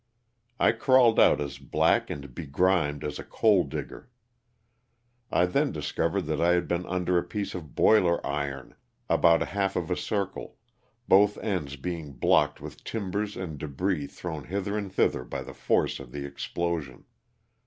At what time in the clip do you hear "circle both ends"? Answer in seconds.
9.95-11.75